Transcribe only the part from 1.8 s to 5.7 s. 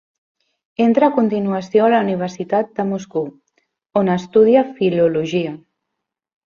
a la Universitat de Moscou, on estudia filologia.